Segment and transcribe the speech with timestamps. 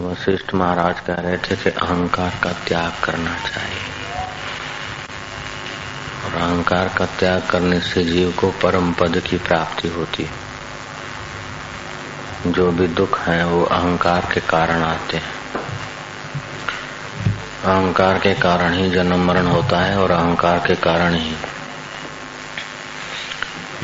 [0.00, 3.78] वशिष्ठ महाराज कह रहे थे कि अहंकार का त्याग करना चाहिए।
[6.24, 10.30] और अहंकार का त्याग करने से जीव को परम पद की प्राप्ति होती है।
[12.52, 15.40] जो भी दुख है, वो अहंकार के कारण आते हैं।
[17.64, 21.34] अहंकार के कारण ही जन्म मरण होता है और अहंकार के कारण ही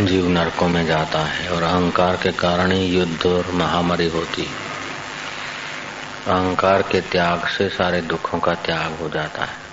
[0.01, 4.66] जीव नरकों में जाता है। और अहंकार के कारण ही युद्ध और महामारी होती है।
[6.29, 9.65] अहंकार के त्याग से सारे दुखों का त्याग हो जाता है।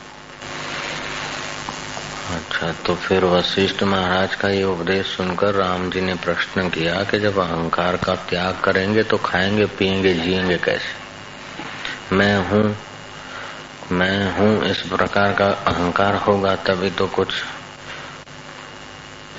[2.35, 7.19] अच्छा तो फिर वशिष्ठ महाराज का ये उपदेश सुनकर राम जी ने प्रश्न किया कि
[7.19, 12.15] जब अहंकार का त्याग करेंगे तो खाएँगे, पिएँगे, जिएँगे कैसे?
[12.15, 12.75] मैं हूँ
[13.91, 17.33] मैं हूँ, इस प्रकार का अहंकार होगा, तभी तो कुछ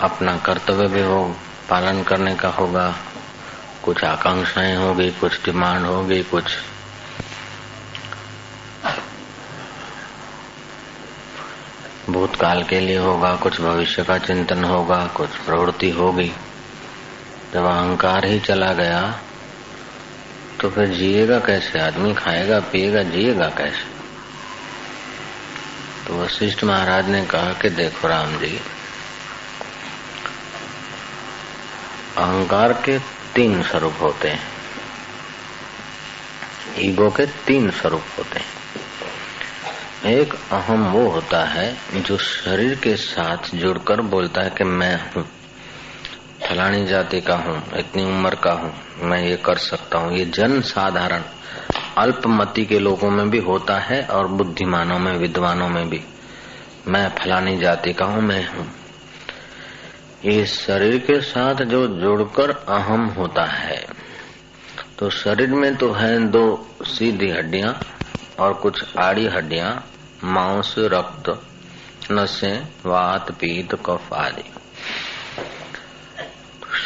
[0.01, 1.37] अपना कर्तव्य भी हो
[1.71, 2.95] पालन करने का होगा।
[3.83, 6.45] कुछ आकांक्षाएँ होगी, कुछ डिमांड होगी, कुछ
[12.11, 16.33] भूतकाल के लिए होगा, कुछ भविष्य का चिंतन होगा, कुछ प्रवृत्ति होगी।
[17.55, 19.21] जब अहंकार ही चला गया
[20.61, 21.79] तो फिर जिएगा कैसे?
[21.79, 23.95] आदमी खाएगा, पिएगा, जिएगा कैसे?
[26.07, 28.61] तो वशिष्ठ महाराज ने कहा कि देखो राम जी,
[32.17, 32.99] अहंकार के
[33.35, 34.47] तीन स्वरूप होते हैं।
[36.79, 38.64] ईगो के तीन स्वरूप होते हैं।
[40.07, 45.23] एक अहम वो होता है जो शरीर के साथ जुड़कर बोलता है कि मैं हूँ।
[46.43, 50.61] फलानी जाति का हूँ, इतनी उम्र का हूँ, मैं ये कर सकता हूँ। ये जन
[50.61, 51.23] साधारण,
[51.99, 56.01] अल्पमति के लोगों में भी होता है और बुद्धिमानों में, विद्वानों में भी।
[56.89, 58.67] मैं फलानी जाति का हूँ, मैं हूँ।
[60.25, 63.83] ये शरीर के साथ जो जुड़कर अहम होता है
[64.99, 66.45] तो शरीर में तो है दो
[66.85, 67.75] सीधी हड्डियाँ
[68.41, 69.73] और कुछ आड़ी हड्डियाँ।
[70.25, 71.43] मांस रक्त
[72.13, 74.53] नसें, वात, पीत, कफ आदि।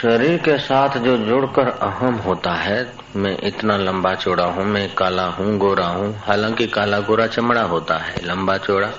[0.02, 5.26] शरीर के साथ जो जुड़कर अहम होता है, मैं इतना लंबा चौड़ा हूँ, मैं काला
[5.26, 8.90] हूँ, गोरा हूँ, हालाँकि काला गोरा चमड़ा होता है, लंबा चौड़ा,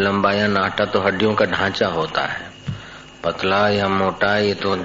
[0.00, 2.50] लंबा या नाटा तो हड्डियों का ढांचा होता है।
[3.24, 4.76] पतला या मोटा, ये तो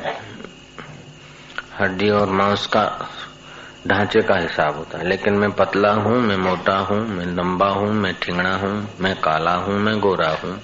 [1.80, 3.10] हड्डी और मांस का
[3.88, 7.94] ढांचे का हिसाब होता है। लेकिन मैं पतला हूँ, मैं मोटा हूँ, मैं लंबा हूँ,
[7.94, 10.62] मैं ठिंगड़ा हूँ, मैं काला हूँ, मैं गोरा हूँ।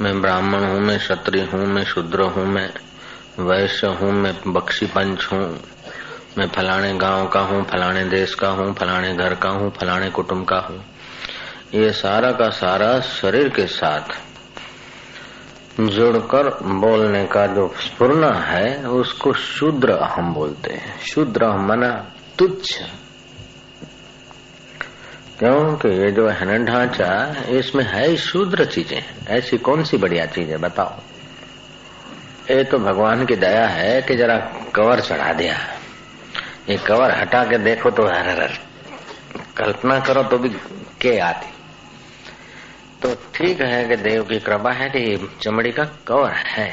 [0.00, 2.70] मैं ब्राह्मण हूँ, मैं क्षत्रिय हूँ, मैं शूद्र हूँ, मैं
[3.38, 5.60] वैश्य हूँ, मैं बख्शी पंच हूँ।
[6.38, 10.46] मैं फलाने गाँव का हूँ, फलाने देश का हूँ, फलाने घर का हूँ, फलाने कुटुंब
[10.46, 10.84] का हूँ।
[11.74, 14.33] ये सारा का सारा शरीर के साथ
[15.80, 22.82] जुड़कर बोलने का जो स्पूर्ण है, उसको शूद्र हम बोलते हैं। शूद्र मना तुच्छ।
[25.38, 30.26] क्योंकि ये जो है ना ढांचा, इसमें है ही शूद्र चीज़ें। ऐसी कौन सी बढ़िया
[30.26, 30.94] चीज़ें, बताओ?
[32.50, 34.36] ये तो भगवान की दया है कि जरा
[34.74, 35.56] कवर चढ़ा दिया।
[36.68, 38.58] ये कवर हटा के देखो तो हर हर
[39.56, 40.48] कल्पना करो तो भी
[41.00, 41.53] के आती।
[43.02, 46.70] तो ठीक है कि देव की कृपा है कि ये चमड़ी का कवर है।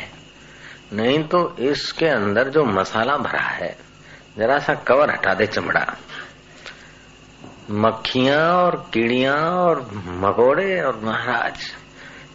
[0.93, 3.75] नहीं तो इसके अंदर जो मसाला भरा है,
[4.37, 5.85] जरा सा कवर हटा दे चमड़ा।
[7.71, 9.81] मक्खियाँ और कीड़िया और
[10.21, 11.71] मकोड़े और महाराज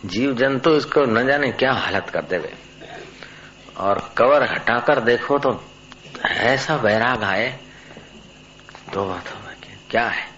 [0.06, 2.52] जीव जंतु इसको न जाने क्या हालत कर देवे।
[3.78, 5.60] और कवर हटाकर देखो तो
[6.26, 7.48] ऐसा वैराग आए
[8.94, 9.04] तो
[9.90, 10.35] क्या है?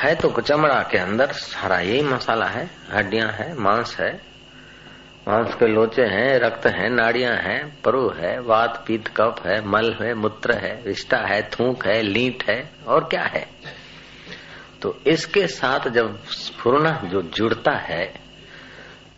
[0.00, 4.20] है तो चमड़ा के अंदर सारा यही मसाला है, हड्डियाँ है, मांस है।
[5.28, 9.96] मांस के लोचे हैं, रक्त है, नाड़ियाँ हैं, परु है, वात, पीत, कफ है, मल
[10.02, 13.48] है, मूत्र है, रिश्ता है, थूक है, लीट है, और क्या है?
[14.82, 18.14] तो इसके साथ जब स्फूर्णा जो जुड़ता है,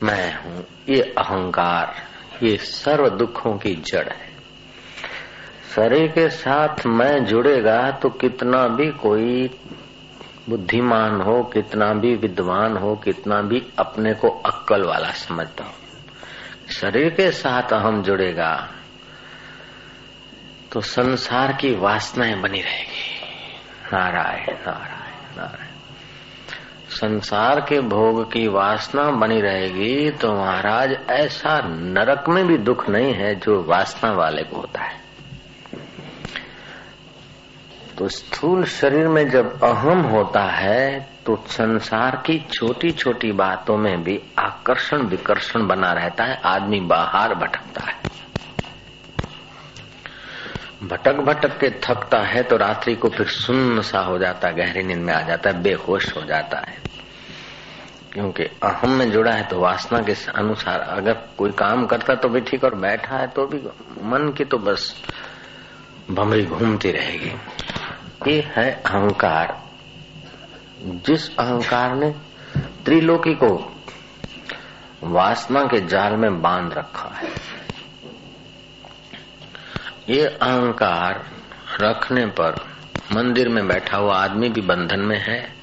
[0.02, 1.94] मैं हूँ, ये अहंकार,
[2.42, 4.32] ये सर्व दुखों की जड़ है।
[5.76, 9.58] शरीर के साथ मैं जुड़ेगा तो कितना भी कोई
[10.48, 15.72] बुद्धिमान हो, कितना भी विद्वान हो, कितना भी अपने को अक्कल वाला समझता हो।
[16.72, 18.68] शरीर के साथ हम जुड़ेगा
[20.72, 23.20] तो संसार की वासनाएँ बनी रहेगी।
[23.92, 25.68] नारायण नारायण नारायण।
[26.88, 33.14] संसार के भोग की वासना बनी रहेगी तो महाराज, ऐसा नरक में भी दुख नहीं
[33.14, 35.01] है जो वासना वाले को होता है।
[37.98, 44.02] तो स्थूल शरीर में जब अहम होता है तो संसार की छोटी छोटी बातों में
[44.02, 48.00] भी आकर्षण विकर्षण बना रहता है, आदमी बाहर भटकता है।
[50.82, 54.82] भटक भटक के थकता है तो रात्रि को फिर सुन्न सा हो जाता है, गहरी
[54.82, 56.80] नींद में आ जाता है, बेहोश हो जाता है।
[58.12, 62.40] क्योंकि अहम में जुड़ा है तो वासना के अनुसार अगर कोई काम करता तो भी
[62.40, 63.58] ठीक, और बैठा है तो भी
[64.02, 64.94] मन की तो बस
[66.10, 67.32] भमरी घूमती रहेगी।
[68.28, 69.62] ये है अहंकार।
[71.06, 72.10] जिस अहंकार ने
[72.84, 73.76] त्रिलोकी को
[75.02, 77.28] वासना के जाल में बाँध रखा है,
[80.08, 81.24] ये अहंकार
[81.80, 82.54] रखने पर
[83.12, 85.54] मंदिर में बैठा हुआ आदमी भी बंधन में है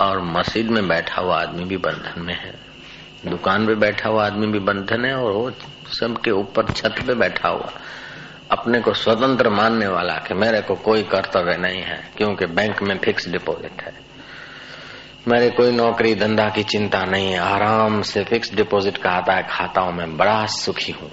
[0.00, 2.54] और मस्जिद में बैठा हुआ आदमी भी बंधन में है।
[3.26, 5.50] दुकान पे बैठा हुआ आदमी भी बंधन है और वो
[5.92, 7.72] सबके ऊपर छत पे बैठा हुआ।
[8.52, 12.96] अपने को स्वतंत्र मानने वाला कि मेरे को कोई कर्तव्य नहीं है, क्योंकि बैंक में
[12.98, 13.92] फिक्स डिपॉजिट है।
[15.28, 19.42] मेरे कोई नौकरी, धंधा की चिंता नहीं है। आराम से फिक्स डिपॉजिट का आता है
[19.42, 21.10] खाताओं में बड़ा सुखी हूँ।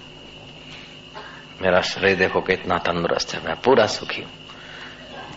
[1.62, 4.32] मेरा शरीर देखो कितना तंदुरुस्त है, मैं पूरा सुखी हूँ।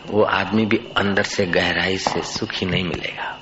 [0.06, 3.38] वो आदमी भी अंदर से गहराई से सुखी नहीं मिलेगा।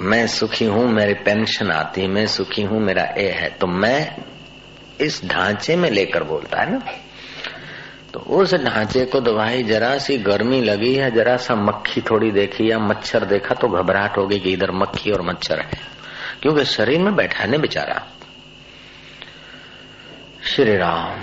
[0.00, 4.16] मैं सुखी हूँ, मेरी पेंशन आती है मैं सुखी हूँ, मेरा ए है तो मैं
[5.00, 6.82] इस ढांचे में लेकर बोलता है ना
[8.12, 12.30] तो उस ढांचे को तो भाई जरा सी गर्मी लगी या जरा सा मक्खी थोड़ी
[12.30, 15.80] देखी या मच्छर देखा तो घबराहट होगी कि इधर मक्खी और मच्छर है।
[16.42, 18.02] क्योंकि शरीर में बैठा है बेचारा।
[20.44, 21.20] श्री राम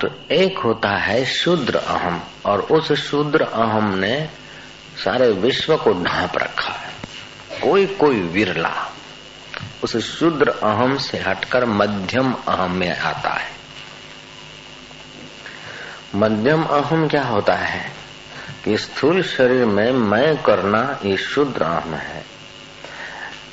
[0.00, 4.28] तो एक होता है शुद्र अहम और उस शूद्र अहम ने
[5.04, 6.92] सारे विश्व को ढांप रखा है।
[7.62, 8.93] कोई कोई विरला।
[9.84, 13.50] उस शुद्र अहम से हटकर मध्यम अहम में आता है।
[16.14, 17.92] मध्यम अहम क्या होता है?
[18.64, 22.24] कि स्थूल शरीर में मैं करना ये शुद्र अहम है।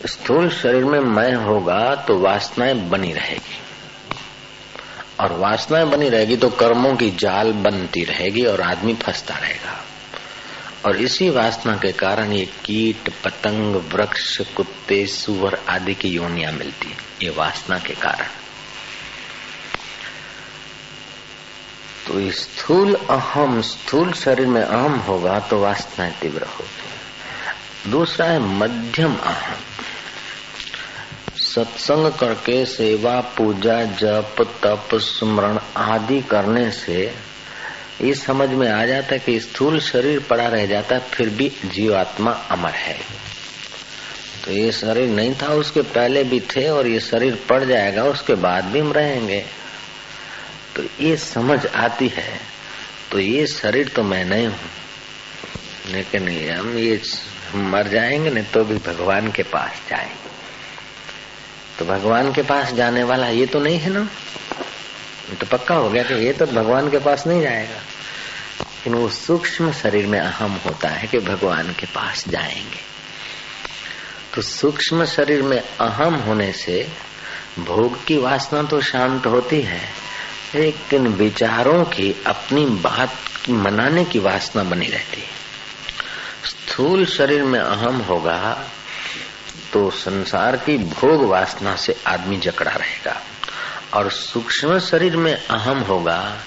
[0.06, 3.60] स्थूल शरीर में मैं होगा तो वासनाएँ बनी रहेगी।
[5.20, 9.86] और वासनाएँ बनी रहेगी तो कर्मों की जाल बनती रहेगी और आदमी फंसता रहेगा।
[10.86, 16.90] और इसी वासना के कारण ये कीट, पतंग, वृक्ष, कुत्ते, सुअर आदि की योनिया मिलती
[16.90, 18.28] है, ये वासना के कारण।
[22.08, 29.16] तो स्थूल अहम, स्थूल शरीर में अहम होगा तो वासनाएँ तीव्र होगी दूसरा है मध्यम
[29.16, 29.56] अहम।
[31.38, 37.16] सत्संग करके सेवा, पूजा, जप, तप, स्मरण आदि करने से
[38.02, 41.52] ये समझ में आ जाता है कि स्थूल शरीर पड़ा रह जाता है, फिर भी
[41.66, 42.98] जीवात्मा अमर है।
[44.46, 48.36] तो ये शरीर नहीं था, उसके पहले भी थे और ये शरीर पड़ जाएगा, उसके
[48.36, 49.44] बाद भी हम रहेंगे।
[50.76, 52.40] तो ये समझ आती है
[53.12, 54.60] तो ये शरीर तो मैं नहीं हूँ।
[55.88, 57.02] लेकिन हम ये
[57.56, 60.30] मर जाएँगे, नहीं तो भी भगवान के पास जाएँगे।
[61.80, 64.08] तो भगवान के पास जाने वाला ये तो नहीं है ना?
[65.40, 67.82] तो पक्का हो गया कि ये तो भगवान के पास नहीं जाएगा।
[68.82, 72.80] लेकिन वो सूक्ष्म शरीर में अहम होता है कि भगवान के पास जाएँगे।
[74.36, 76.90] तो सूक्ष्म शरीर में अहम होने से
[77.60, 79.82] भोग की वासना तो शांत होती है,
[80.56, 83.14] लेकिन विचारों की अपनी बात
[83.50, 85.28] मनाने की वासना बनी रहती है।
[86.46, 88.66] स्थूल शरीर में अहम होगा
[89.74, 93.22] तो संसार की भोग वासना से आदमी जकड़ा रहेगा।
[93.94, 96.38] और सूक्ष्म शरीर में अहम होगा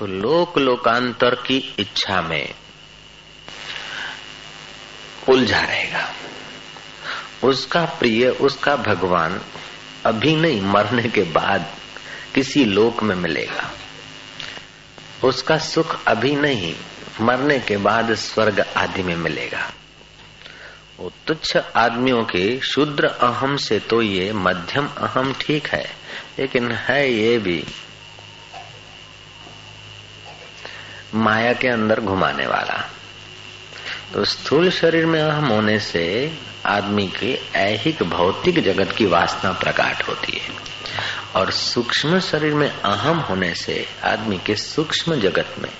[0.00, 2.54] तो लोक लोकांतर की इच्छा में
[5.28, 6.04] उलझा रहेगा।
[7.44, 9.40] उसका प्रिय, उसका भगवान
[10.06, 11.66] अभी नहीं, मरने के बाद
[12.34, 13.70] किसी लोक में मिलेगा।
[15.24, 16.74] उसका सुख अभी नहीं,
[17.20, 19.70] मरने के बाद स्वर्ग आदि में मिलेगा।
[21.00, 25.84] वो तुच्छ आदमियों के शुद्र अहम से तो ये मध्यम अहम ठीक है,
[26.38, 27.64] लेकिन है ये भी
[31.14, 32.90] माया के अंदर घुमाने वाला।
[34.14, 36.32] तो स्थूल शरीर में अहम होने से
[36.66, 40.54] आदमी की ऐहिक भौतिक जगत की वासना प्रकाट होती है।
[41.36, 45.70] और सूक्ष्म शरीर में अहम होने से आदमी के सूक्ष्म जगत में,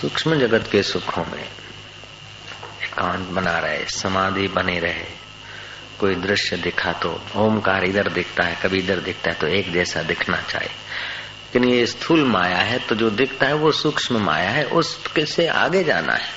[0.00, 1.44] सूक्ष्म जगत के सुखों में
[2.82, 5.18] एकांत बना रहे, समाधि बने रहे।
[6.00, 10.02] कोई दृश्य दिखा तो ओमकार इधर दिखता है, कभी इधर दिखता है तो एक जैसा
[10.02, 10.70] दिखना चाहिए।
[11.54, 15.46] लेकिन ये स्थूल माया है तो जो दिखता है वो सूक्ष्म माया है, उसके से
[15.48, 16.30] आगे जाना है।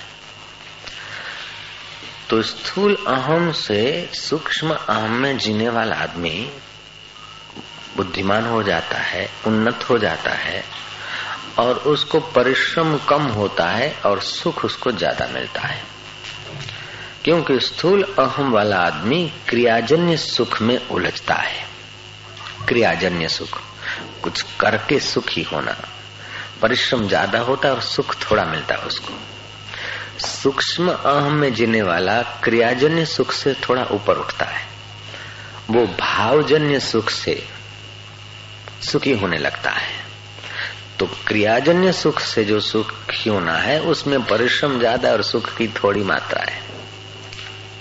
[2.29, 6.51] तो स्थूल अहम से सूक्ष्म अहम में जीने वाला आदमी
[7.97, 10.63] बुद्धिमान हो जाता है, उन्नत हो जाता है,
[11.59, 15.83] और उसको परिश्रम कम होता है और सुख उसको ज़्यादा मिलता है।
[17.23, 21.65] क्योंकि स्थूल अहम वाला आदमी क्रियाजन्य सुख में उलझता है।
[22.67, 23.61] क्रियाजन्य सुख।
[24.23, 25.75] कुछ करके सुखी होना।
[26.61, 29.13] परिश्रम ज़्यादा होता और सुख थोड़ा मिलता है उसको।
[30.27, 34.65] सूक्ष्म अहम में जीने वाला क्रियाजन्य सुख से थोड़ा ऊपर उठता है।
[35.69, 37.41] वो भावजन्य सुख से
[38.81, 39.99] सुखी होने लगता है।
[40.99, 46.03] तो क्रियाजन्य सुख से जो सुखी होना है, उसमें परिश्रम ज़्यादा और सुख की थोड़ी
[46.03, 46.59] मात्रा है।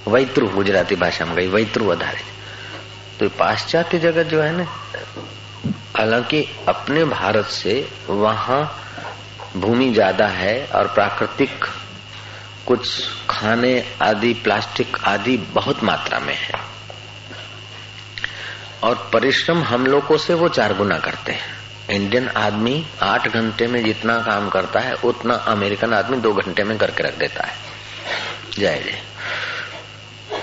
[0.08, 4.64] वैत्रु गुजराती भाषा में गई वैत्रु आधारित तो पाश्चात्य जगत जो है ना
[5.66, 8.76] हालाँकि अपने भारत से वहाँ
[9.56, 11.64] भूमि ज़्यादा है और प्राकृतिक
[12.66, 16.54] कुछ खाने आदि, प्लास्टिक आदि बहुत मात्रा में है।
[18.82, 23.84] और परिश्रम हम लोगों से वो चार गुना करते हैं। इंडियन आदमी आठ घंटे में
[23.84, 27.54] जितना काम करता है, उतना अमेरिकन आदमी दो घंटे में करके रख देता है।
[28.58, 29.09] जय जय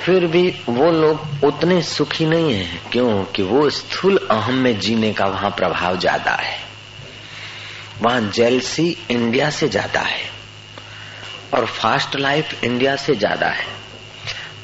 [0.08, 3.24] फिर भी वो लोग उतने सुखी नहीं है। क्यों?
[3.24, 6.56] कि वो स्थूल अहम में जीने का वहाँ प्रभाव ज़्यादा है।
[8.02, 10.30] वहाँ जेलसी इंडिया से ज़्यादा है
[11.54, 13.66] और फास्ट लाइफ इंडिया से ज़्यादा है।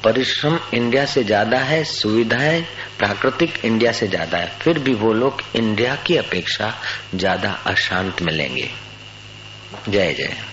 [0.04, 2.62] परिश्रम इंडिया से ज़्यादा है, सुविधाएँ
[3.00, 6.74] प्राकृतिक इंडिया से ज़्यादा है। फिर भी वो लोग इंडिया की अपेक्षा
[7.16, 8.70] ज़्यादा अशांत मिलेंगे
[9.90, 10.53] जय जय।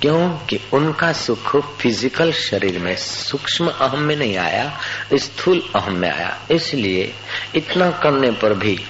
[0.00, 0.46] क्यों?
[0.46, 4.80] कि उनका सुख फ़िज़िकल शरीर में सूक्ष्म अहम में नहीं आया,
[5.14, 7.14] स्थूल अहम में आया। इसलिए
[7.54, 8.84] इतना करने पर भी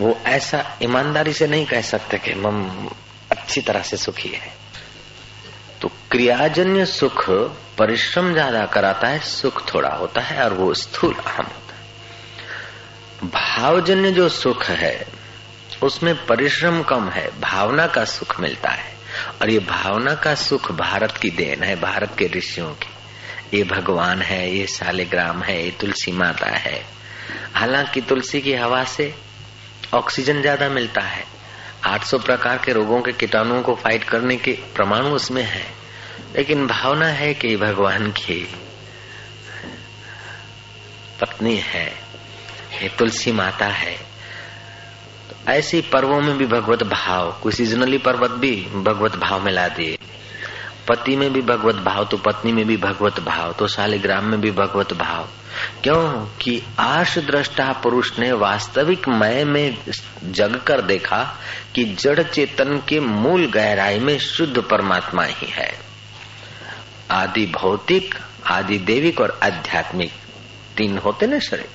[0.00, 2.90] वो ऐसा ईमानदारी से नहीं कह सकते कि हम
[3.30, 4.52] अच्छी तरह से सुखी है।
[5.80, 7.30] तो क्रियाजन्य सुख
[7.78, 11.84] परिश्रम ज़्यादा कराता है, सुख थोड़ा होता है और वो स्थूल अहम होता है।
[13.30, 15.06] भावजन्य जो सुख है,
[15.82, 18.93] उसमें परिश्रम कम है, भावना का सुख मिलता है।
[19.42, 22.88] और ये भावना का सुख भारत की देन है, भारत के ऋषियों की।
[23.56, 26.86] ये भगवान है, ये शालिग्राम है, ये तुलसी माता है।
[27.54, 29.14] हालाँकि तुलसी की हवा से
[29.94, 31.24] ऑक्सीजन ज़्यादा मिलता है।
[31.84, 35.84] 800 प्रकार के रोगों के कीटाणुओं को फाइट करने के प्रमाण उसमें है।
[36.36, 38.48] लेकिन भावना है कि भगवान की
[41.20, 41.86] पत्नी है,
[42.82, 44.13] ये तुलसी माता है।
[45.48, 49.98] ऐसी पर्वों में भी भगवत भाव, कोई सीजनली पर्वत भी भगवत भाव में ला दिए
[50.88, 54.50] पति में भी भगवत भाव तो पत्नी में भी भगवत भाव तो शालिग्राम में भी
[54.50, 55.28] भगवत भाव।
[55.82, 56.26] क्यों?
[56.40, 59.78] कि आश दृष्टा पुरुष ने वास्तविक मय में
[60.24, 61.38] जग कर देखा
[61.74, 65.74] कि जड़ चेतन के मूल गहराई में शुद्ध परमात्मा ही है।
[67.10, 68.14] आदि भौतिक,
[68.46, 70.12] आदि देविक और आध्यात्मिक,
[70.76, 71.68] तीन होते ना शरीर?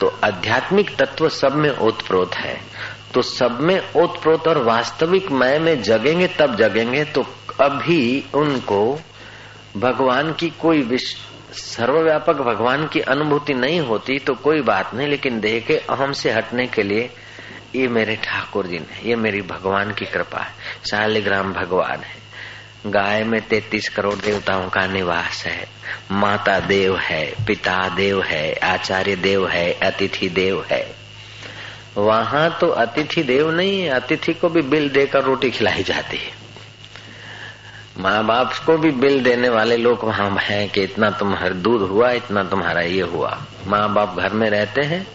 [0.00, 2.58] तो आध्यात्मिक तत्व सब में ओतप्रोत है।
[3.14, 7.26] तो सब में ओतप्रोत और वास्तविक मय में जगेंगे, तब जगेंगे तो
[7.60, 9.00] अभी उनको
[9.76, 15.40] भगवान की कोई विश्व सर्वव्यापक भगवान की अनुभूति नहीं होती तो कोई बात नहीं, लेकिन
[15.40, 17.10] देह के अहम से हटने के लिए
[17.74, 20.52] ये मेरे ठाकुर जी ने, ये मेरी भगवान की कृपा है।
[20.90, 22.19] शालिग्राम भगवान है।
[22.86, 25.68] गाय में तैतीस करोड़ देवताओं का निवास है।
[26.12, 30.94] माता देव है, पिता देव है, आचार्य देव है, अतिथि देव है।
[31.96, 36.39] वहाँ तो अतिथि देव नहीं है, अतिथि को भी बिल देकर रोटी खिलाई जाती है।
[37.90, 42.10] माँ बाप को भी बिल देने वाले लोग वहाँ हैं कि इतना तुम्हारा दूध हुआ,
[42.10, 45.06] इतना तुम्हारा ये हुआ। माँ बाप घर में रहते हैं,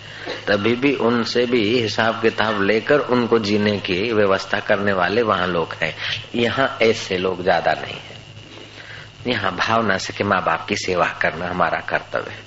[0.48, 5.74] तभी भी उनसे भी हिसाब किताब लेकर उनको जीने की व्यवस्था करने वाले वहाँ लोग
[5.82, 5.94] हैं।
[6.36, 11.48] यहाँ ऐसे लोग ज़्यादा नहीं है। यहाँ भावना से कि माँ बाप की सेवा करना
[11.48, 12.44] हमारा कर्तव्य है।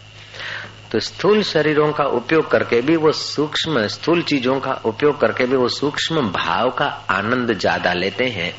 [0.92, 5.56] तो स्थूल शरीरों का उपयोग करके भी वो सूक्ष्म, स्थूल चीज़ों का उपयोग करके भी
[5.56, 8.52] वो सूक्ष्म भाव का आनंद ज़्यादा लेते हैं।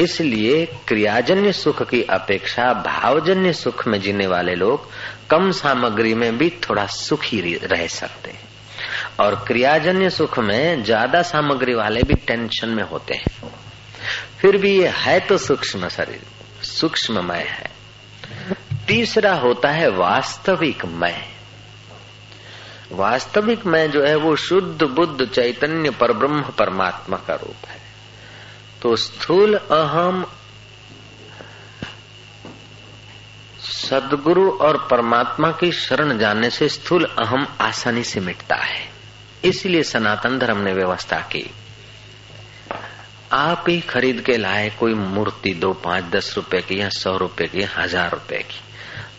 [0.00, 4.88] इसलिए क्रियाजन्य सुख की अपेक्षा भावजन्य सुख में जीने वाले लोग
[5.30, 8.48] कम सामग्री में भी थोड़ा सुखी रह सकते हैं।
[9.20, 13.52] और क्रियाजन्य सुख में ज़्यादा सामग्री वाले भी टेंशन में होते हैं।
[14.38, 16.20] फिर भी ये है तो सूक्ष्म शरीर,
[16.62, 17.70] सूक्ष्ममय है।
[18.86, 21.22] तीसरा होता है वास्तविक मय
[22.92, 27.82] वास्तविक मय जो है वो शुद्ध बुद्ध चैतन्य पर ब्रह्म परमात्मा का रूप है।
[28.84, 30.26] तो स्थूल अहम
[33.60, 38.88] सदगुरु और परमात्मा की शरण जाने से स्थूल अहम आसानी से मिटता है।
[39.44, 41.50] इसलिए सनातन धर्म ने व्यवस्था की।
[43.32, 47.46] आप ही खरीद के लाए कोई मूर्ति दो, पाँच, दस रुपए की या सौ रुपए
[47.46, 48.63] की, हज़ार रुपए की।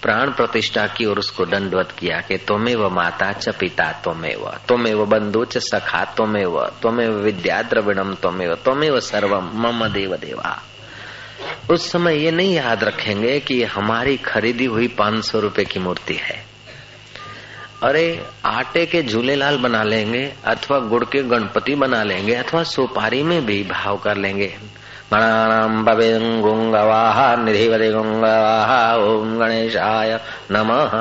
[0.06, 4.58] प्राण प्रतिष्ठा की और उसको दंडवत किया कि तुम्हें व माता च पिता तुम्हें व
[4.68, 9.52] तुम्हें व बंधु च सखा तुम्हें व तुम्हें विद्या द्रविणम तुम्हें व तुम्हें व सर्वम,
[9.54, 10.64] मम देव देवा।
[11.72, 16.14] उस समय ये नहीं याद रखेंगे कि हमारी खरीदी हुई पाँच सौ रुपये की मूर्ति
[16.14, 16.46] है।
[17.84, 23.46] अरे, आटे के झूलेलाल बना लेंगे, अथवा गुड़ के गणपति बना लेंगे, अथवा सुपारी में
[23.46, 24.58] भी भाव कर लेंगे।
[26.42, 30.20] गुंगवाह निधिवदे गुंगवाह ओम गणेशाय
[30.52, 30.94] नमः।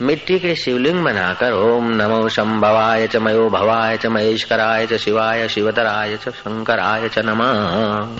[0.00, 6.16] मिट्टी के शिवलिंग बनाकर ओम नमो शंभवाय च मयो भवाय च महेश्वराय च शिवाय शिवतराय
[6.16, 8.18] च शंकराय च नमः।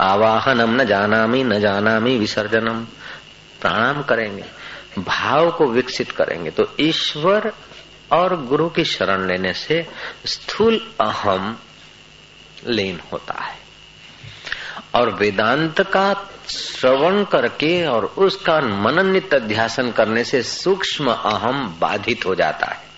[0.00, 2.84] आवाहनम न जानामी न जानामी विसर्जनम
[3.60, 4.44] प्रणाम करेंगे,
[4.98, 7.52] भाव को विकसित करेंगे। तो ईश्वर
[8.12, 9.86] और गुरु की शरण लेने से
[10.26, 11.56] स्थूल अहम
[12.66, 13.61] लीन होता है।
[14.94, 16.12] और वेदांत का
[16.48, 22.90] श्रवण करके और उसका मननित अध्यासन करने से सूक्ष्म अहम बाधित हो जाता है।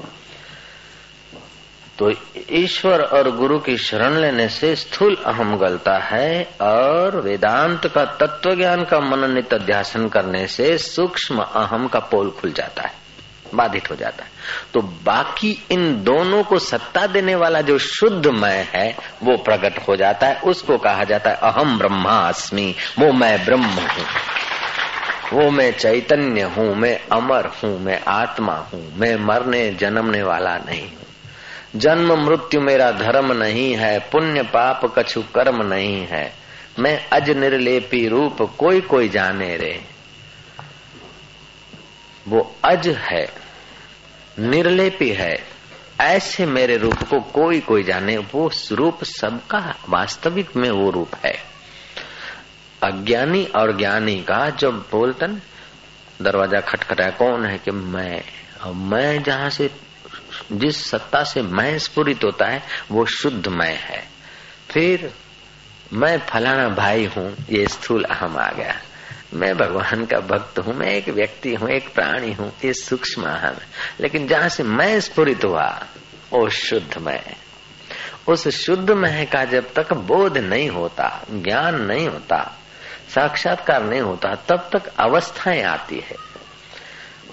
[1.98, 2.10] तो
[2.50, 8.54] ईश्वर और गुरु की शरण लेने से स्थूल अहम गलता है और वेदांत का तत्व
[8.54, 12.92] ज्ञान का मननित अध्यासन करने से सूक्ष्म अहम का पोल खुल जाता है,
[13.54, 14.33] बाधित हो जाता है।
[14.74, 19.96] तो बाकी इन दोनों को सत्ता देने वाला जो शुद्ध मैं है, वो प्रकट हो
[19.96, 24.06] जाता है, उसको कहा जाता है, अहम ब्रह्मा ब्रह्मास्मि, वो मैं ब्रह्म हूँ।
[25.32, 30.88] वो मैं चैतन्य हूँ, मैं अमर हूँ, मैं आत्मा हूँ, मैं मरने, जन्मने वाला नहीं
[30.88, 31.06] हूँ।
[31.76, 36.32] जन्म, मृत्यु मेरा धर्म नहीं है, पुण्य, पाप कछु कर्म नहीं है।
[36.78, 39.84] मैं अज निर्लेपी रूप कोई कोई जाने रे।
[42.28, 43.43] वो अज है।
[44.38, 45.54] निर्लेपी है।
[46.00, 51.42] ऐसे मेरे रूप को कोई कोई जाने, वो रूप सबका, वास्तविक में वो रूप है।
[52.82, 55.40] अज्ञानी और ज्ञानी का जब बोलतन,
[56.22, 58.22] दरवाज़ा खटखटाया, कौन है कि मैं?
[58.74, 59.70] मैं जहाँ से,
[60.52, 64.08] जिस सत्ता से मैं स्फुरित होता है, वो शुद्ध मैं है।
[64.70, 65.14] फिर,
[65.92, 68.80] मैं फलाना भाई हूँ, ये स्थूल अहम आ गया।
[69.34, 73.56] मैं भगवान का भक्त हूँ, मैं एक व्यक्ति हूँ, एक प्राणी हूँ, ये सूक्ष्म अहम
[74.00, 75.86] लेकिन जहाँ से मैं स्फुरित हुआ
[76.32, 77.22] वो शुद्ध मैं
[78.28, 82.58] उस शुद्ध मह का जब तक बोध नहीं होता, ज्ञान नहीं होता,
[83.14, 86.16] साक्षात्कार नहीं होता, तब तक अवस्थाएँ आती है।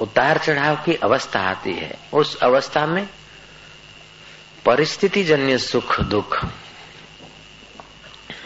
[0.01, 3.09] उतार चढ़ाव की अवस्था आती है। उस अवस्था में
[4.65, 6.45] परिस्थिति जन्य सुख दुख,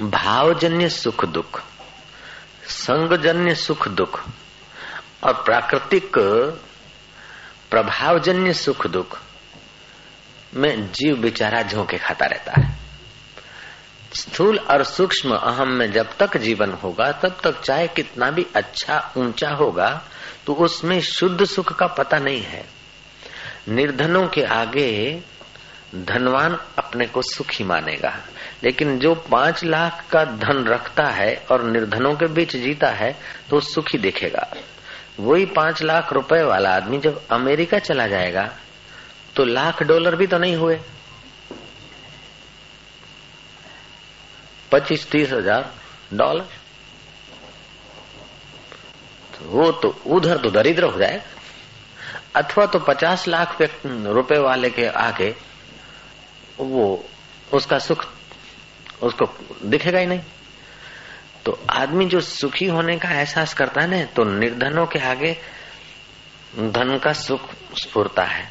[0.01, 1.63] भावजन्य सुख दुख
[2.67, 4.23] संगजन्य सुख दुख
[5.23, 6.17] और प्राकृतिक
[7.71, 9.19] प्रभावजन्य सुख दुख
[10.53, 12.73] में जीव बेचारा झोंके खाता रहता है।
[14.13, 19.13] स्थूल और सूक्ष्म अहम में जब तक जीवन होगा, तब तक चाहे कितना भी अच्छा
[19.17, 19.89] ऊँचा होगा
[20.45, 22.65] तो उसमें शुद्ध सुख का पता नहीं है।
[23.69, 25.21] निर्धनों के आगे
[25.95, 28.17] धनवान अपने को सुखी मानेगा।
[28.63, 33.15] लेकिन जो पाँच लाख का धन रखता है और निर्धनों के बीच जीता है
[33.49, 34.47] तो सुखी देखेगा।
[35.19, 38.49] वही पाँच लाख रुपए वाला आदमी जब अमेरिका चला जाएगा
[39.35, 40.79] तो लाख डॉलर भी तो नहीं हुए।
[44.71, 45.71] पच्चीस, तीस हज़ार
[46.13, 46.47] डॉलर।
[49.33, 51.21] तो वो तो उधर तो दरिद्र हो जाए।
[52.35, 55.33] अथवा तो पचास लाख रुपए वाले के आगे
[56.59, 57.05] वो
[57.53, 58.05] उसका सुख
[59.01, 59.25] उसको
[59.65, 60.21] दिखेगा ही नहीं।
[61.45, 65.31] तो आदमी जो सुखी होने का एहसास करता है ना तो निर्धनों के आगे
[66.55, 68.49] धन का सुख स्फुरता है।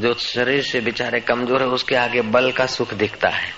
[0.00, 3.50] जो शरीर से बेचारे कमज़ोर है, उसके आगे बल का सुख दिखता है।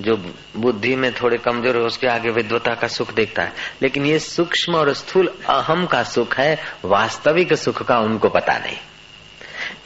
[0.00, 0.16] जो
[0.56, 4.74] बुद्धि में थोड़े कमज़ोर है, उसके आगे विद्वता का सुख देखता है। लेकिन ये सूक्ष्म
[4.74, 8.76] और स्थूल अहम का सुख है, वास्तविक सुख का उनको पता नहीं।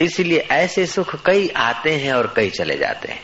[0.01, 3.23] इसीलिए ऐसे सुख कई आते हैं और कई चले जाते हैं।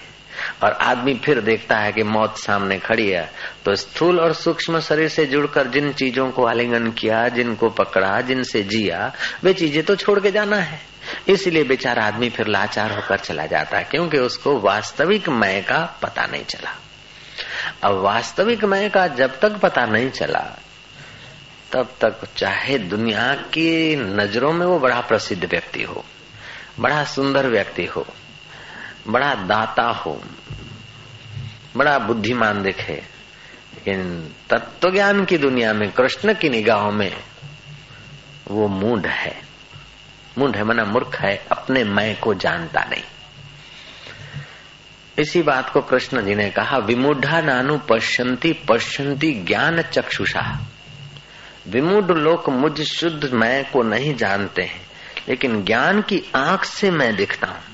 [0.64, 3.32] और आदमी फिर देखता है कि मौत सामने खड़ी है।
[3.66, 8.64] तो स्थूल और सूक्ष्म शरीर से जुड़कर जिन चीज़ों को आलिंगन किया, जिनको पकड़ा, जिनसे
[8.64, 9.12] जिया,
[9.44, 10.80] वे चीज़ें तो छोड़ के जाना है।
[11.28, 16.26] इसलिए बेचारा आदमी फिर लाचार होकर चला जाता है, क्योंकि उसको वास्तविक मय का पता
[16.26, 16.76] नहीं चला।
[17.84, 20.46] अब वास्तविक मय का जब तक पता नहीं चला,
[21.72, 26.04] तब तक चाहे दुनिया की नज़रों में वो बड़ा प्रसिद्ध व्यक्ति हो,
[26.80, 28.06] बड़ा सुंदर व्यक्ति हो
[29.08, 30.24] बड़ा दाता हो,
[31.78, 33.04] बड़ा बुद्धिमान दिखे,
[33.74, 37.18] लेकिन तत्व ज्ञान की दुनिया में, कृष्ण की निगाहों में
[38.48, 39.42] वो मूड है।
[40.38, 43.04] मूड है मना मूर्ख है, अपने मैं को जानता नहीं।
[45.20, 50.60] इसी बात को कृष्ण जी ने कहा, विमूढ़ा नानु पश्यंती पश्यंती ज्ञान चक्षुषा।
[51.68, 54.82] विमूढ़ लोग मुझ शुद्ध मैं को नहीं जानते हैं,
[55.30, 57.71] लेकिन ज्ञान की आँख से मैं दिखता हूँ।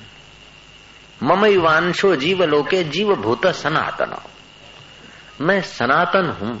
[1.20, 4.14] मम वांशो जीव लोके जीव भूत सनातन।
[5.40, 6.60] मैं सनातन हूँ।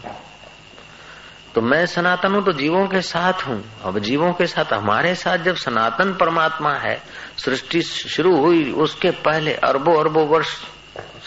[1.54, 5.38] तो मैं सनातन हूँ तो जीवों के साथ हूँ। अब जीवों के साथ हमारे साथ
[5.38, 6.96] जब सनातन परमात्मा है,
[7.36, 10.56] सृष्टि शुरू हुई उसके पहले अरबों अरबों वर्ष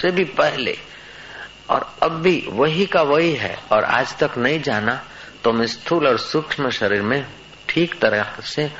[0.02, 0.78] से भी पहले,
[1.70, 5.02] और अब भी वही का वही है, और आज तक नहीं जाना
[5.44, 7.26] तो हम स्थूल और सूक्ष्म शरीर में
[7.70, 8.72] ठीक तरह से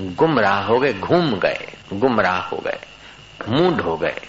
[0.00, 2.78] गुमराह हो गए, घूम गए, गुमराह हो गए।
[3.48, 4.20] मूड हो गए।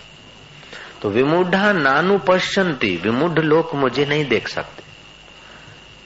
[1.02, 4.84] तो विमूढ़ा नानु पश्यंती, विमूढ़ लोग मुझे नहीं देख सकते।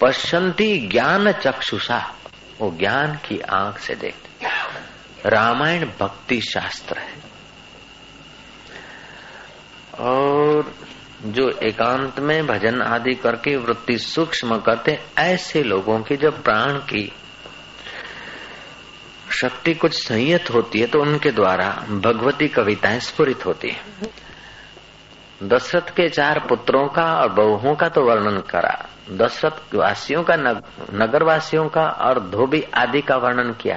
[0.02, 2.16] पश्यंती ज्ञान चक्षुषा,
[2.60, 4.48] वो ज्ञान की आँख से देखते।
[5.30, 7.28] रामायण भक्ति शास्त्र है।
[10.00, 10.76] और
[11.26, 17.14] जो एकांत में भजन आदि करके वृत्ति सूक्ष्म करते, ऐसे लोगों की जब प्राण की
[19.32, 23.82] शक्ति कुछ संयत होती है तो उनके द्वारा भगवती कविताएँ स्फुरित होती है।
[25.44, 30.36] दशरथ के चार पुत्रों का और बहुओं का तो वर्णन करा। दशरथ वासियों का
[30.94, 33.76] नगर वासियों का और धोबी आदि का वर्णन किया।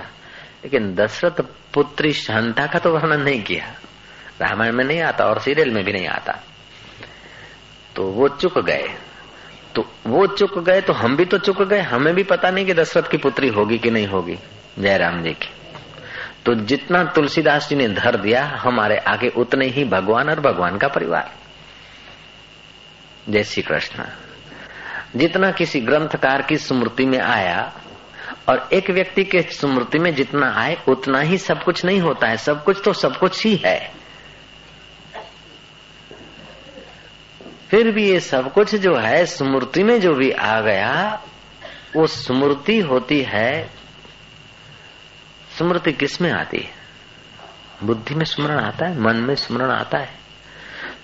[0.65, 1.43] लेकिन दशरथ
[1.75, 3.67] पुत्री शांता का तो वर्णन नहीं किया।
[4.41, 6.33] रामायण में नहीं आता और सीरियल में भी नहीं आता।
[7.97, 8.89] तो वो चुक गए।
[9.75, 12.75] तो वो चुक गए तो हम भी तो चुक गए। हमें भी पता नहीं कि
[12.75, 14.39] दशरथ की पुत्री होगी कि नहीं होगी।
[14.81, 15.51] जयराम जी की।
[16.47, 20.89] तो जितना तुलसीदास जी ने धर दिया, हमारे आगे उतने ही भगवान और भगवान का
[20.89, 21.35] परिवार।
[23.29, 24.05] जय श्री कृष्ण।
[25.17, 27.73] जितना किसी ग्रंथकार की स्मृति में आया,
[28.49, 32.37] और एक व्यक्ति के स्मृति में जितना आए, उतना ही सब कुछ नहीं होता है।
[32.37, 33.93] सब कुछ तो सब कुछ ही है।
[37.71, 41.23] फिर भी ये सब कुछ जो है, स्मृति में जो भी आ गया,
[41.97, 43.80] वो स्मृति होती है
[45.61, 46.71] स्मृति किसमें आती है?
[47.83, 50.11] बुद्धि में स्मरण आता है, मन में स्मरण आता है।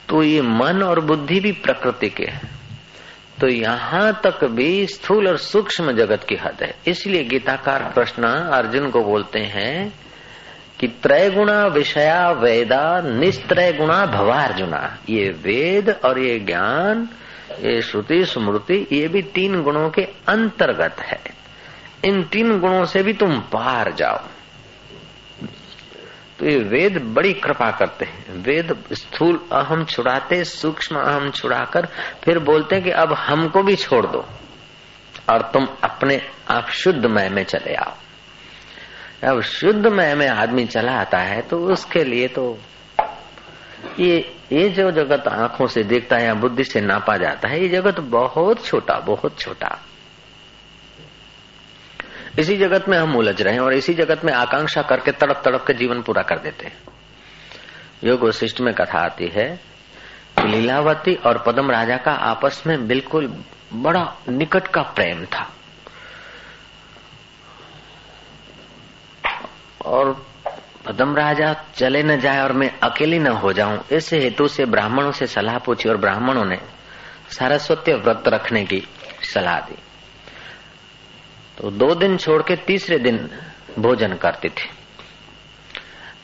[0.08, 2.40] तो ये मन और बुद्धि भी प्रकृति के है।
[3.40, 8.90] तो यहाँ तक भी स्थूल और सूक्ष्म जगत की हद है। इसलिए गीताकार कृष्ण अर्जुन
[8.90, 9.94] को बोलते हैं
[10.80, 17.08] कि त्रय गुणा विषया वेदा निस्त्रय गुणा भवार्जुना। ये वेद और ये ज्ञान,
[17.52, 21.20] ये श्रुति, स्मृति, ये भी तीन गुणों के अंतर्गत है।
[22.04, 24.20] इन तीन गुणों से भी तुम पार जाओ।
[26.38, 31.87] तो ये वेद बड़ी कृपा करते हैं। वेद स्थूल अहम छुड़ाते, सूक्ष्म अहम छुड़ाकर
[32.25, 34.25] फिर बोलते हैं कि अब हमको भी छोड़ दो
[35.31, 36.20] और तुम अपने
[36.51, 37.94] आप शुद्ध मय में चले आओ।
[39.25, 42.59] अब शुद्ध मय में आदमी चला आता है तो उसके लिए तो
[43.99, 44.16] ये
[44.53, 48.01] ये जो जगत आँखों से देखता है या बुद्धि से नापा जाता है, ये जगत
[48.01, 49.79] बहुत छोटा बहुत छोटा।
[52.38, 55.64] इसी जगत में हम उलझ रहे हैं और इसी जगत में आकांक्षा करके तड़प तड़प
[55.66, 56.79] के जीवन पूरा कर देते हैं।
[58.05, 59.49] योग वशिष्ठ में कथा आती है,
[60.40, 63.33] लीलावती और पदम राजा का आपस में बिल्कुल
[63.72, 65.51] बड़ा निकट का प्रेम था।
[69.85, 70.12] और
[70.87, 75.12] पदम राजा चले न जाए और मैं अकेली न हो जाऊँ, इस हेतु से ब्राह्मणों
[75.12, 76.59] से सलाह पूछी और ब्राह्मणों ने
[77.31, 78.83] सारस्वत्य व्रत रखने की
[79.35, 79.77] सलाह दी।
[81.58, 83.28] तो दो दिन छोड़ के तीसरे दिन
[83.78, 84.68] भोजन करती थी।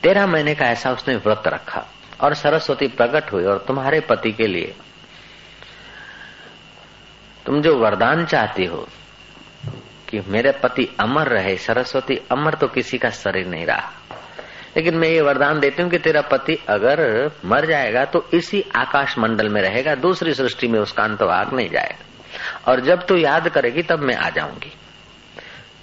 [0.02, 1.86] तेरह महीने का ऐसा उसने व्रत रखा
[2.20, 4.74] और सरस्वती प्रकट हुई और तुम्हारे पति के लिए।
[7.46, 8.86] तुम जो वरदान चाहती हो
[10.08, 13.92] कि मेरे पति अमर रहे, सरस्वती अमर तो किसी का शरीर नहीं रहा।
[14.76, 19.18] लेकिन मैं ये वरदान देती हूँ कि तेरा पति अगर मर जाएगा तो इसी आकाश
[19.18, 23.82] मंडल में रहेगा, दूसरी सृष्टि में उसका अंतवाग नहीं जाएगा। और जब तू याद करेगी
[23.82, 24.72] तब मैं आ जाऊँगी।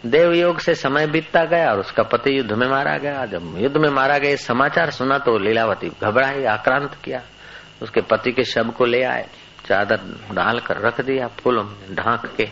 [0.05, 3.77] देव योग से समय बीतता गया और उसका पति युद्ध में मारा गया। जब युद्ध
[3.77, 7.21] में मारा गया समाचार सुना तो लीलावती घबराई, आक्रांत किया।
[7.81, 9.27] उसके पति के शव को ले आए,
[9.65, 9.99] चादर
[10.31, 12.49] डाल कर रख दिया, फूलों में ढांक के।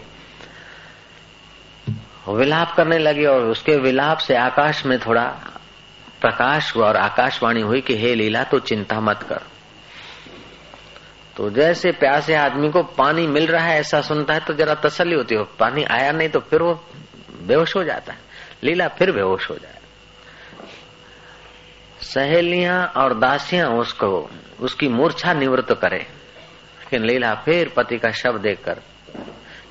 [2.30, 5.24] विलाप करने लगी और उसके विलाप से आकाश में थोड़ा
[6.22, 9.40] प्रकाश हुआ और आकाशवाणी हुई कि, हे लीला तो चिंता मत कर।
[11.38, 15.16] तो जैसे प्यासे आदमी को पानी मिल रहा है, ऐसा सुनता है तो जरा तसली
[15.16, 16.84] होती है। पानी आया नहीं तो फिर वो
[17.38, 18.20] बेहोश हो जाता है।
[18.64, 19.74] लीला फिर बेहोश हो जाए।
[22.02, 28.82] सहेलियाँ और दासियाँ उसको, उसकी मूर्छा निवृत्त करे। लेकिन लीला फिर पति का शब्द देखकर,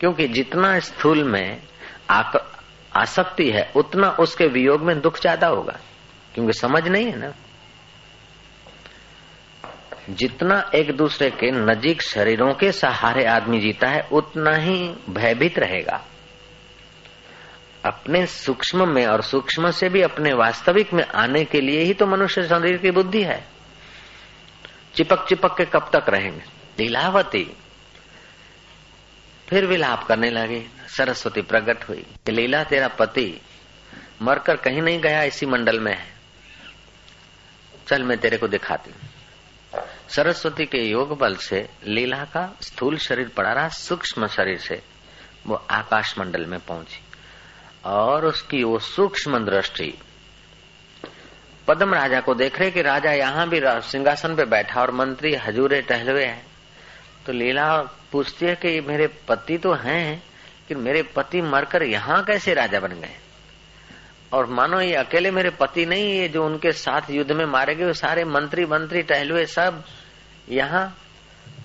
[0.00, 1.62] क्योंकि जितना स्थूल में
[2.92, 5.78] आसक्ति है, उतना उसके वियोग में दुख ज़्यादा होगा।
[6.34, 7.32] क्योंकि समझ नहीं है ना।
[10.10, 16.04] जितना एक दूसरे के नजीक शरीरों के सहारे आदमी जीता है, उतना ही भयभीत रहेगा।
[17.86, 22.06] अपने सूक्ष्म में और सूक्ष्म से भी अपने वास्तविक में आने के लिए ही तो
[22.06, 23.48] मनुष्य शरीर की बुद्धि है।
[24.94, 26.44] चिपक चिपक के कब तक रहेंगे?
[26.82, 27.56] लीलावती।
[29.48, 33.40] फिर विलाप करने लगे। सरस्वती प्रकट हुई। कि लीला तेरा पति
[34.22, 36.14] मरकर कहीं नहीं गया, इसी मंडल में है।
[37.88, 38.90] चल मैं तेरे को दिखाती
[40.08, 44.82] सरस्वती के योग बल से लीला का स्थूल शरीर पड़ा रहा, सूक्ष्म शरीर से
[45.46, 47.05] वो आकाश मंडल में पहुँची।
[47.86, 49.92] और उसकी वो सूक्ष्म दृष्टि।
[51.68, 55.80] पद्म राजा को देख रहे कि राजा यहाँ भी सिंहासन पे बैठा और मंत्री हजूरे
[55.82, 56.42] टहलवे है।
[57.26, 57.76] तो लीला
[58.12, 60.22] पूछती है कि मेरे पति तो हैं
[60.68, 63.16] कि मेरे पति मरकर यहाँ कैसे राजा बन गए?
[64.32, 67.92] और मानो ये अकेले मेरे पति नहीं, ये जो उनके साथ युद्ध में मारे गए
[67.94, 69.82] सारे मंत्री मंत्री टहलुए सब
[70.48, 70.86] यहाँ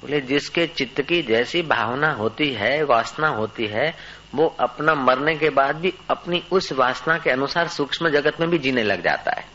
[0.01, 3.95] बोले, जिसके चित्त की जैसी भावना होती है, वासना होती है,
[4.35, 8.57] वो अपना मरने के बाद भी अपनी उस वासना के अनुसार सूक्ष्म जगत में भी
[8.57, 9.45] जीने लग जाता है।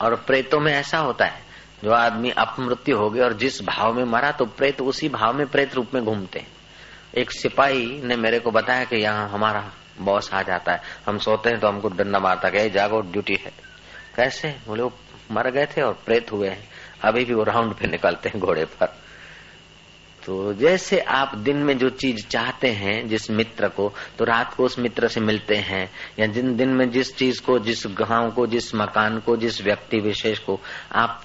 [0.00, 1.42] और प्रेतों में ऐसा होता है,
[1.84, 5.46] जो आदमी अपमृत्यु हो गया और जिस भाव में मरा तो प्रेत उसी भाव में
[5.46, 6.48] प्रेत रूप में घूमते हैं।
[7.14, 11.50] एक सिपाही ने मेरे को बताया कि यहाँ हमारा बॉस आ जाता है। हम सोते
[11.50, 13.52] हैं तो हमको डंडा मारता गया जागो, ड्यूटी है।
[14.16, 14.56] कैसे?
[14.66, 14.92] बोले, वो
[15.30, 16.68] मर गए थे और प्रेत हुए हैं।
[17.02, 19.03] अभी भी वो राउंड पे निकलते हैं घोड़े पर।
[20.26, 24.64] तो जैसे आप दिन में जो चीज़ चाहते हैं, जिस मित्र को तो रात को
[24.64, 28.46] उस मित्र से मिलते हैं, या जिन दिन में जिस चीज़ को, जिस गाँव को,
[28.46, 30.60] जिस मकान को, जिस व्यक्ति विशेष को
[30.92, 31.24] आप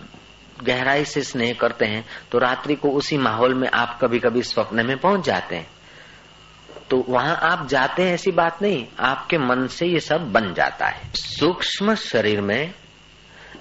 [0.64, 4.86] गहराई से स्नेह करते हैं तो रात्रि को उसी माहौल में आप कभी कभी स्वप्न
[4.86, 5.68] में पहुँच जाते हैं।
[6.90, 10.88] तो वहाँ आप जाते हैं ऐसी बात नहीं, आपके मन से ये सब बन जाता
[10.88, 12.74] है। सूक्ष्म शरीर में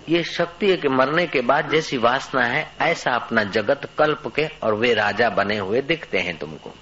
[0.09, 4.49] ये शक्ति है कि मरने के बाद जैसी वासना है, ऐसा अपना जगत, कल्प के
[4.63, 6.75] और वे राजा बने हुए दिखते हैं तुमको।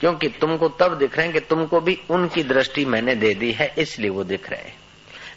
[0.00, 3.74] क्योंकि तुमको तब दिख रहे हैं कि तुमको भी उनकी दृष्टि मैंने दे दी है,
[3.78, 4.76] इसलिए वो दिख रहे हैं।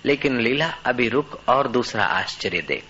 [0.05, 2.83] लेकिन लीला, अभी रुक और दूसरा आश्चर्य देख।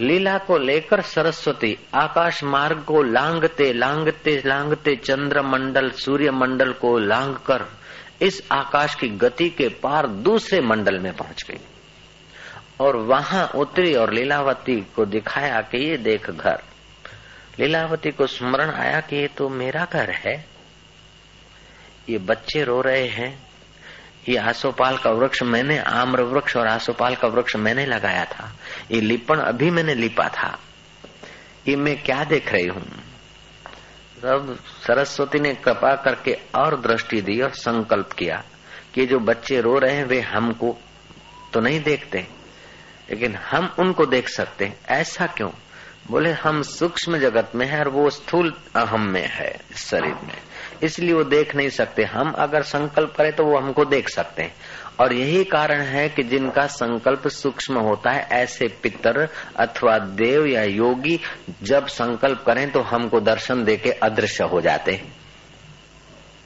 [0.00, 6.98] लीला को लेकर सरस्वती, आकाश मार्ग को लांगते लांगते लांगते चंद्र मंडल सूर्य मंडल को
[6.98, 7.79] लांग कर
[8.22, 11.60] इस आकाश की गति के पार दूसरे मंडल में पहुँच गई।
[12.80, 16.62] और वहाँ उतरी और लीलावती को दिखाया कि ये देख घर।
[17.60, 20.46] लीलावती को स्मरण आया कि ये तो मेरा घर है।
[22.08, 23.50] ये बच्चे रो रहे हैं।
[24.28, 28.56] ये आसोपाल का वृक्ष मैंने, आम्र वृक्ष और आसोपाल का वृक्ष मैंने लगाया था।
[28.90, 30.58] ये लिपण अभी मैंने लिपा था।
[31.68, 32.99] ये मैं क्या देख रही हूँ?
[34.22, 38.44] तब सरस्वती ने कृपा करके और दृष्टि दी और संकल्प किया
[38.94, 40.76] कि जो बच्चे रो रहे हैं, वे हमको
[41.52, 42.18] तो नहीं देखते,
[43.10, 45.50] लेकिन हम उनको देख सकते हैं। ऐसा क्यों?
[46.10, 50.38] बोले, हम सूक्ष्म जगत में है और वो स्थूल अहम में है, शरीर में।
[50.82, 54.54] इसलिए वो देख नहीं सकते। हम अगर संकल्प करें तो वो हमको देख सकते हैं।
[55.00, 60.62] और यही कारण है कि जिनका संकल्प सूक्ष्म होता है, ऐसे पितर अथवा देव या
[60.62, 61.18] योगी
[61.62, 65.00] जब संकल्प करें तो हमको दर्शन देके अदृश्य हो जाते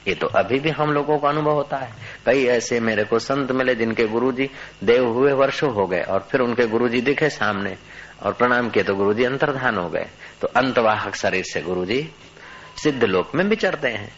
[0.07, 1.93] ये तो अभी भी हम लोगों का अनुभव होता है।
[2.27, 4.49] कई ऐसे मेरे को संत मिले जिनके गुरुजी
[4.85, 7.75] देव हुए वर्षों हो गए और फिर उनके गुरुजी दिखे सामने
[8.23, 10.07] और प्रणाम किए तो गुरुजी अंतर्धान हो गए।
[10.41, 12.03] तो अंतवाहक शरीर से गुरुजी
[12.77, 14.13] सिद्ध लोक में विचरते हैं।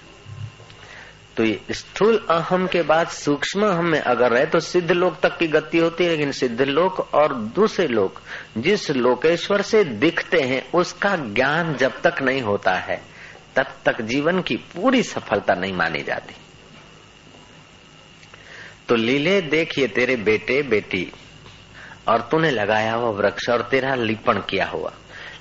[1.37, 5.37] तो ये स्थूल अहम के बाद सूक्ष्म अहम में अगर रहे तो सिद्ध लोक तक
[5.39, 8.21] की गति होती है, लेकिन सिद्ध लोक और दूसरे लोक
[8.59, 13.03] जिस लोकेश्वर से दिखते हैं, उसका ज्ञान जब तक नहीं होता है,
[13.57, 16.35] तब तक जीवन की पूरी सफलता नहीं मानी जाती।
[18.89, 21.13] तो लीले, देखिए तेरे बेटे, बेटी,
[22.09, 24.93] और तूने लगाया हुआ वृक्ष और तेरा लिपण किया हुआ।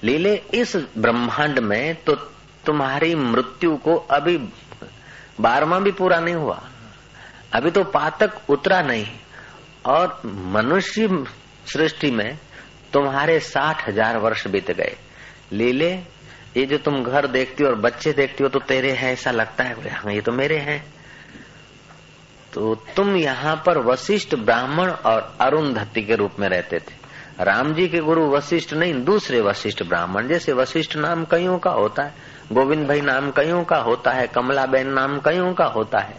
[0.04, 2.16] लीले, इस ब्रह्मांड में तो
[2.66, 4.38] तुम्हारी मृत्यु को अभी
[5.38, 6.62] बारवा भी पूरा नहीं हुआ।
[7.54, 9.06] अभी तो पातक उतरा नहीं।
[9.86, 11.26] और मनुष्य
[11.68, 12.38] सृष्टि में
[12.94, 14.96] तुम्हारे साठ हज़ार वर्ष बीत गए।
[15.52, 15.92] लीले,
[16.58, 19.64] ये जो तुम घर देखती हो और बच्चे देखती हो तो तेरे हैं, ऐसा लगता
[19.64, 20.84] है हाँ ये तो मेरे हैं।
[22.54, 27.88] तो तुम यहाँ पर वशिष्ठ ब्राह्मण और अरुंधति के रूप में रहते थे। राम जी
[27.88, 32.14] के गुरु वशिष्ठ नहीं, दूसरे वशिष्ठ ब्राह्मण, जैसे वशिष्ठ नाम कईयों का होता है।
[32.54, 36.16] गोविंद भाई नाम कईयों का होता है, कमला बेन नाम कईयों का होता है।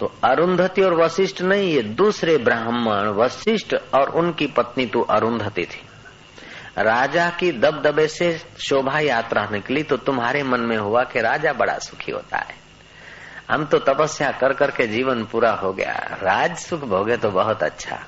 [0.00, 5.82] तो अरुंधति और वशिष्ठ नहीं, ये दूसरे ब्राह्मण, वशिष्ठ और उनकी पत्नी तो अरुंधति थी।
[6.78, 11.78] राजा की दबदबे से शोभा यात्रा निकली तो तुम्हारे मन में हुआ कि राजा बड़ा
[11.78, 12.54] सुखी होता है।
[13.50, 17.98] हम तो तपस्या कर करके जीवन पूरा हो गया। राज सुख भोगे तो बहुत अच्छा।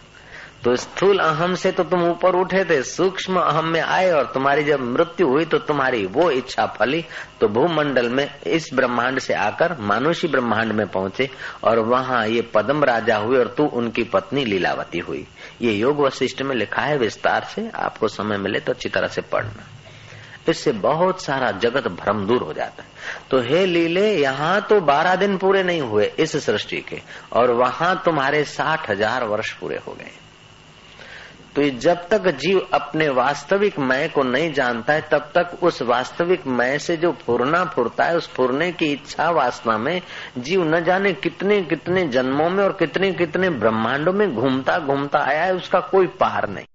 [0.65, 4.65] तो स्थूल अहम से तो तुम ऊपर उठे थे, सूक्ष्म अहम में आए और तुम्हारी
[4.65, 7.05] जब मृत्यु हुई तो तुम्हारी वो इच्छा फली
[7.41, 11.29] तो भूमंडल में इस ब्रह्मांड से आकर मानुषी ब्रह्मांड में पहुँचे
[11.65, 15.27] और वहाँ ये पदम राजा हुए और तू उनकी पत्नी लीलावती हुई।
[15.63, 19.21] ये योग वशिष्ठ में लिखा है विस्तार से, आपको समय मिले तो अच्छी तरह से
[19.23, 19.67] पढ़ना।
[20.49, 22.89] इससे बहुत सारा जगत भ्रम दूर हो जाता है।
[23.31, 27.01] तो हे लीले, यहाँ तो बारह दिन पूरे नहीं हुए इस सृष्टि के,
[27.33, 30.11] और वहाँ तुम्हारे साठ हज़ार वर्ष पूरे हो गए।
[31.59, 35.83] तो ये जब तक जीव अपने वास्तविक मय को नहीं जानता है, तब तक उस
[35.83, 40.03] वास्तविक मय से जो फुरना फुरता है, उस फुरने की इच्छा वासना में
[40.39, 45.45] जीव न जाने कितने कितने जन्मों में और कितने कितने ब्रह्मांडों में घूमता घूमता आया
[45.45, 46.67] है, उसका कोई पार नहीं।